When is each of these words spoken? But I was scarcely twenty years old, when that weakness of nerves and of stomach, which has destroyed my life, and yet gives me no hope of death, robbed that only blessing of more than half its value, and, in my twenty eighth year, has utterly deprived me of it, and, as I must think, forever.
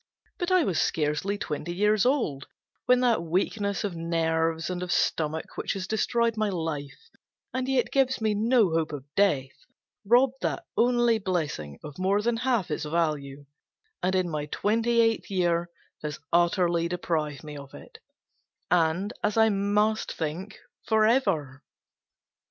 But 0.39 0.49
I 0.51 0.63
was 0.63 0.81
scarcely 0.81 1.37
twenty 1.37 1.75
years 1.75 2.07
old, 2.07 2.47
when 2.87 3.01
that 3.01 3.21
weakness 3.21 3.83
of 3.83 3.95
nerves 3.95 4.67
and 4.67 4.81
of 4.81 4.91
stomach, 4.91 5.57
which 5.57 5.73
has 5.73 5.85
destroyed 5.85 6.35
my 6.35 6.49
life, 6.49 7.11
and 7.53 7.67
yet 7.69 7.91
gives 7.91 8.19
me 8.19 8.33
no 8.33 8.71
hope 8.71 8.93
of 8.93 9.05
death, 9.15 9.51
robbed 10.03 10.41
that 10.41 10.65
only 10.75 11.19
blessing 11.19 11.77
of 11.83 11.99
more 11.99 12.19
than 12.23 12.37
half 12.37 12.71
its 12.71 12.83
value, 12.85 13.45
and, 14.01 14.15
in 14.15 14.27
my 14.27 14.47
twenty 14.47 15.01
eighth 15.01 15.29
year, 15.29 15.69
has 16.01 16.19
utterly 16.33 16.87
deprived 16.87 17.43
me 17.43 17.55
of 17.55 17.75
it, 17.75 17.99
and, 18.71 19.13
as 19.23 19.37
I 19.37 19.49
must 19.49 20.11
think, 20.13 20.57
forever. 20.87 21.61